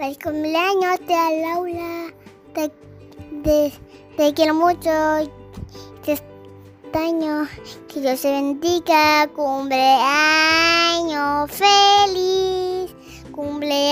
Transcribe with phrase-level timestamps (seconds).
[0.00, 2.08] Feliz cumpleaños, tía Laura.
[2.54, 2.72] Te,
[3.44, 3.70] te,
[4.16, 4.90] te quiero mucho.
[6.02, 7.46] Te extraño.
[7.86, 9.28] Que Dios te bendiga.
[9.36, 9.90] Cumpleaños
[11.50, 12.94] feliz.
[13.30, 13.82] Cumpleaños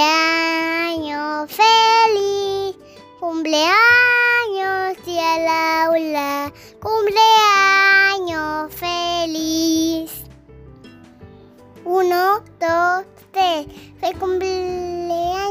[1.53, 2.79] feliz.
[3.21, 3.77] Cumpleaños,
[5.05, 6.51] tía Laura.
[6.81, 10.25] Cumpleaños feliz.
[11.85, 13.67] Uno, dos, tres.
[14.01, 15.48] Feliz cumpleaños.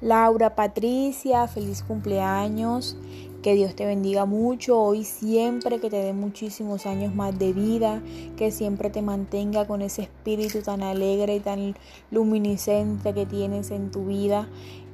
[0.00, 2.96] Laura Patricia, feliz cumpleaños.
[3.42, 8.02] Que Dios te bendiga mucho hoy siempre, que te dé muchísimos años más de vida,
[8.36, 11.74] que siempre te mantenga con ese espíritu tan alegre y tan
[12.10, 14.48] luminiscente que tienes en tu vida,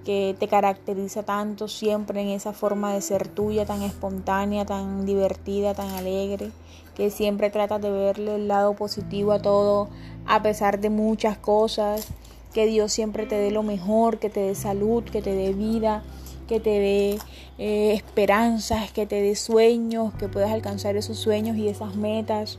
[0.05, 5.75] que te caracteriza tanto siempre en esa forma de ser tuya, tan espontánea, tan divertida,
[5.75, 6.51] tan alegre,
[6.97, 9.89] que siempre tratas de verle el lado positivo a todo,
[10.27, 12.09] a pesar de muchas cosas
[12.57, 16.03] que Dios siempre te dé lo mejor, que te dé salud, que te dé vida,
[16.49, 17.19] que te dé
[17.59, 22.59] eh, esperanzas, que te dé sueños, que puedas alcanzar esos sueños y esas metas.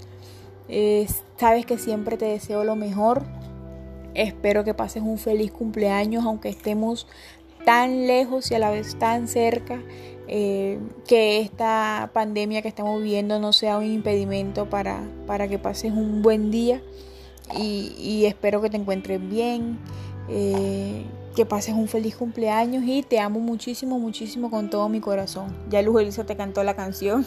[0.70, 3.23] Eh, sabes que siempre te deseo lo mejor.
[4.14, 7.08] Espero que pases un feliz cumpleaños, aunque estemos
[7.66, 9.82] tan lejos y a la vez tan cerca.
[10.28, 15.92] Eh, que esta pandemia que estamos viviendo no sea un impedimento para, para que pases
[15.92, 16.84] un buen día
[17.56, 19.78] y, espero que te encuentres bien,
[20.30, 25.56] eh, que pases un feliz cumpleaños y te amo muchísimo, muchísimo con todo mi corazón.
[25.70, 27.26] Ya Luz Elisa te cantó la canción.